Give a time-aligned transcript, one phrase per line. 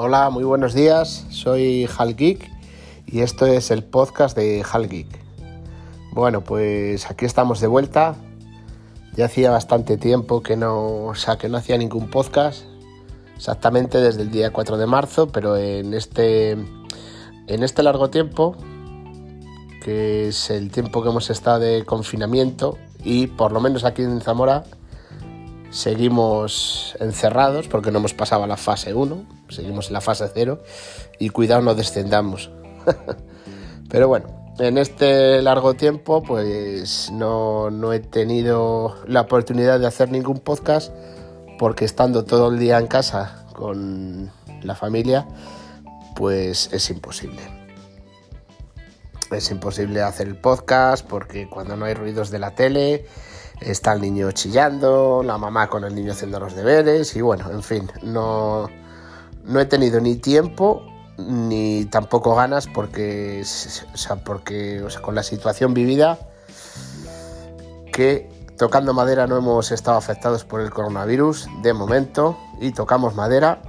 [0.00, 1.26] Hola, muy buenos días.
[1.28, 2.48] Soy Hal Geek
[3.06, 5.08] y esto es el podcast de Hal Geek.
[6.12, 8.14] Bueno, pues aquí estamos de vuelta.
[9.16, 12.62] Ya hacía bastante tiempo que no, o sea, que no hacía ningún podcast.
[13.34, 18.54] Exactamente desde el día 4 de marzo, pero en este en este largo tiempo
[19.82, 24.20] que es el tiempo que hemos estado de confinamiento y por lo menos aquí en
[24.20, 24.62] Zamora
[25.70, 30.62] seguimos encerrados porque no hemos pasado a la fase 1, seguimos en la fase 0
[31.18, 32.50] y cuidado no descendamos.
[33.90, 40.10] Pero bueno, en este largo tiempo pues no, no, he tenido la oportunidad de hacer
[40.10, 40.92] ningún podcast
[41.58, 44.30] porque estando todo el día en casa con
[44.62, 45.26] la familia
[46.14, 47.40] pues es imposible.
[49.30, 53.06] Es imposible hacer el podcast porque cuando no hay ruidos de la tele
[53.60, 57.62] está el niño chillando, la mamá con el niño haciendo los deberes y bueno, en
[57.62, 58.68] fin, no,
[59.48, 60.82] no he tenido ni tiempo
[61.16, 66.18] ni tampoco ganas porque, o sea, porque con la situación vivida
[67.92, 73.62] que tocando madera no hemos estado afectados por el coronavirus de momento y tocamos madera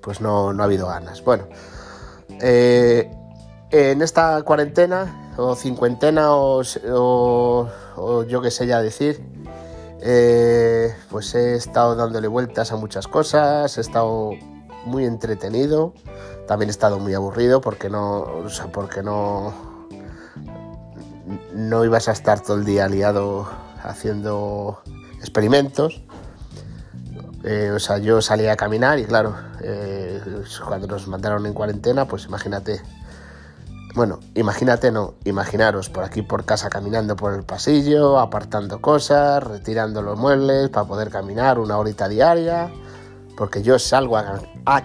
[0.00, 1.22] pues no, no ha habido ganas.
[1.24, 1.48] Bueno,
[2.40, 3.10] eh,
[3.70, 6.62] en esta cuarentena o cincuentena o,
[8.26, 9.20] yo qué sé ya decir,
[10.00, 14.30] eh, pues he estado dándole vueltas a muchas cosas, he estado
[14.84, 15.92] muy entretenido,
[16.46, 19.52] también he estado muy aburrido porque no, o sea, porque no,
[21.54, 23.48] no ibas a estar todo el día liado
[23.82, 24.82] haciendo
[25.18, 26.02] experimentos.
[27.44, 30.20] Eh, o sea, yo salía a caminar y claro, eh,
[30.66, 32.82] cuando nos mandaron en cuarentena, pues imagínate,
[33.98, 40.02] bueno, imagínate no, imaginaros por aquí por casa caminando por el pasillo, apartando cosas, retirando
[40.02, 42.70] los muebles para poder caminar una horita diaria,
[43.36, 44.40] porque yo salgo a,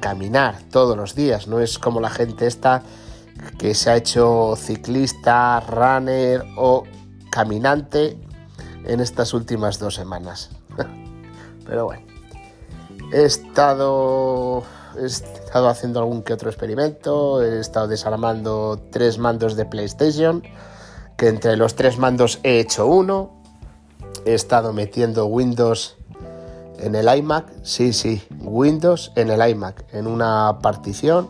[0.00, 2.82] caminar todos los días, no es como la gente esta
[3.58, 6.82] que se ha hecho ciclista, runner o
[7.30, 8.20] caminante
[8.84, 10.50] en estas últimas dos semanas.
[11.66, 12.04] Pero bueno,
[13.10, 14.64] he estado
[14.96, 20.42] he estado haciendo algún que otro experimento, he estado desarmando tres mandos de PlayStation,
[21.16, 23.42] que entre los tres mandos he hecho uno,
[24.24, 25.96] he estado metiendo Windows
[26.78, 31.28] en el iMac, sí, sí, Windows en el iMac, en una partición,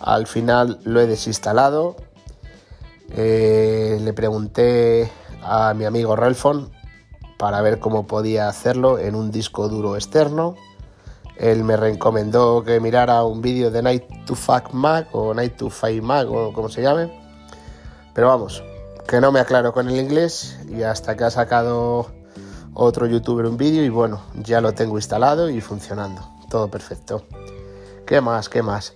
[0.00, 1.96] al final lo he desinstalado,
[3.10, 5.10] eh, le pregunté
[5.42, 6.70] a mi amigo Relfon
[7.38, 10.56] para ver cómo podía hacerlo en un disco duro externo
[11.38, 15.68] él me recomendó que mirara un vídeo de Night to Fuck Mac o Night to
[15.68, 17.12] Fight Mac o como se llame.
[18.14, 18.62] Pero vamos,
[19.06, 22.06] que no me aclaro con el inglés y hasta que ha sacado
[22.72, 26.22] otro youtuber un vídeo y bueno, ya lo tengo instalado y funcionando.
[26.48, 27.24] Todo perfecto.
[28.06, 28.48] ¿Qué más?
[28.48, 28.94] ¿Qué más?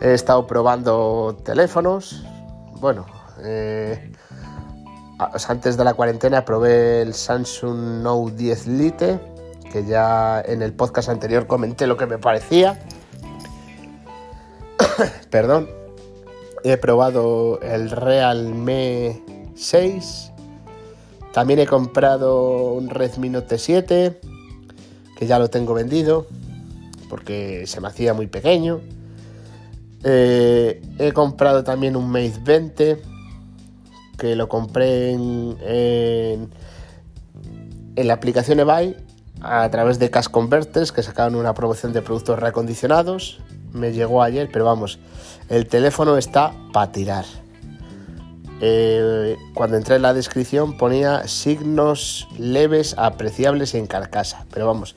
[0.00, 2.24] He estado probando teléfonos.
[2.80, 3.06] Bueno,
[3.42, 4.12] eh,
[5.48, 9.35] antes de la cuarentena probé el Samsung Note 10 Lite
[9.76, 12.80] que ya en el podcast anterior comenté lo que me parecía.
[15.30, 15.68] Perdón.
[16.64, 19.22] He probado el Realme
[19.54, 20.32] 6.
[21.34, 24.18] También he comprado un Redmi Note 7,
[25.18, 26.26] que ya lo tengo vendido,
[27.10, 28.80] porque se me hacía muy pequeño.
[30.04, 33.02] Eh, he comprado también un Mate 20,
[34.16, 36.50] que lo compré en, en,
[37.94, 39.05] en la aplicación eBay
[39.40, 43.40] a través de Cash Converters que sacaron una promoción de productos reacondicionados.
[43.72, 44.98] Me llegó ayer, pero vamos,
[45.48, 47.24] el teléfono está para tirar.
[48.60, 54.46] Eh, cuando entré en la descripción ponía signos leves, apreciables en carcasa.
[54.52, 54.94] Pero vamos,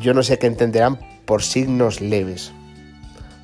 [0.00, 2.52] yo no sé qué entenderán por signos leves.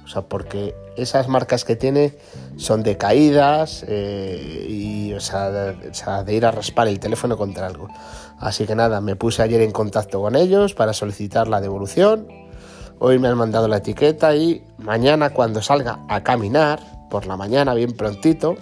[0.04, 2.14] O sea, porque esas marcas que tiene
[2.56, 7.88] son de caídas eh, y, o sea, de, ir a raspar el teléfono contra algo.
[8.38, 12.28] Así que nada, me puse ayer en contacto con ellos para solicitar la devolución.
[12.98, 17.74] Hoy me han mandado la etiqueta y mañana cuando salga a caminar, por la mañana
[17.74, 18.56] bien prontito,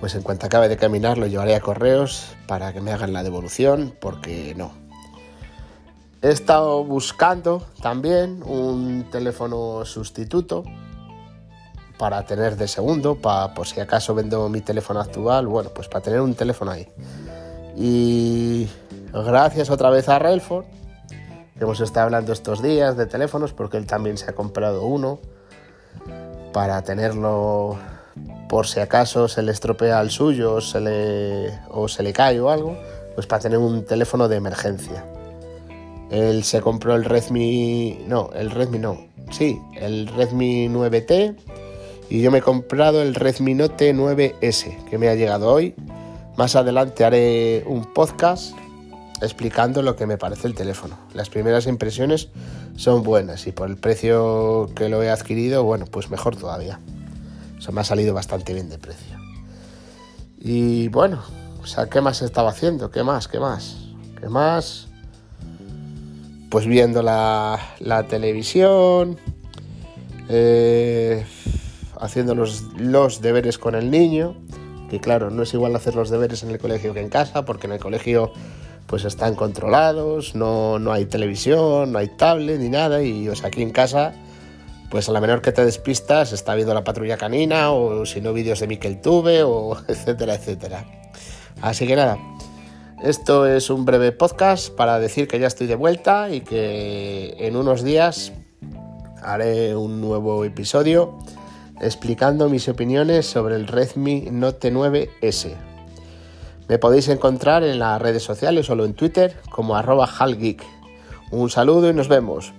[0.00, 3.22] pues en cuanto acabe de caminar lo llevaré a correos para que me hagan la
[3.22, 4.72] devolución, porque no,
[6.24, 10.62] He estado buscando también un teléfono sustituto
[12.02, 16.02] para tener de segundo, para por si acaso vendo mi teléfono actual, bueno, pues para
[16.02, 16.88] tener un teléfono ahí.
[17.76, 18.68] Y
[19.12, 20.64] gracias otra vez a Relford,
[21.56, 25.20] que hemos estado hablando estos días de teléfonos, porque él también se ha comprado uno
[26.52, 27.78] para tenerlo
[28.48, 32.50] por si acaso se le estropea el suyo se le, o se le cae o
[32.50, 32.76] algo,
[33.14, 35.04] pues para tener un teléfono de emergencia.
[36.10, 41.61] Él se compró el Redmi, no, el Redmi no, sí, el Redmi 9T
[42.12, 45.74] y yo me he comprado el Redmi Note 9S que me ha llegado hoy.
[46.36, 48.54] Más adelante haré un podcast
[49.22, 50.98] explicando lo que me parece el teléfono.
[51.14, 52.28] Las primeras impresiones
[52.76, 56.80] son buenas y por el precio que lo he adquirido, bueno, pues mejor todavía.
[57.56, 59.16] O sea, me ha salido bastante bien de precio.
[60.38, 61.22] Y bueno,
[61.62, 62.90] o sea, ¿qué más estaba haciendo?
[62.90, 63.26] ¿Qué más?
[63.26, 63.78] ¿Qué más?
[64.20, 64.88] ¿Qué más?
[66.50, 67.58] Pues viendo la,
[68.10, 69.16] televisión,
[70.28, 71.24] eh,
[72.02, 74.34] haciendo los, los deberes con el niño,
[74.90, 77.68] que claro, no es igual hacer los deberes en el colegio que en casa, porque
[77.68, 78.32] en el colegio
[78.88, 83.46] pues están controlados, no, no hay televisión, no hay tablet ni nada, y o sea,
[83.46, 84.12] aquí en casa,
[84.90, 88.32] pues a la menor que te despistas, está viendo la patrulla canina, o si no,
[88.32, 90.84] vídeos de Miquel Tube, o etcétera, etcétera.
[91.62, 92.18] Así que nada,
[93.04, 97.54] esto es un breve podcast para decir que ya estoy de vuelta y que en
[97.54, 98.32] unos días
[99.22, 101.16] haré un nuevo episodio
[101.80, 105.54] explicando mis opiniones sobre el Redmi Note 9S.
[106.68, 110.64] Me podéis encontrar en las redes sociales, solo en Twitter, como halgeek.
[111.30, 112.52] Un saludo y nos vemos.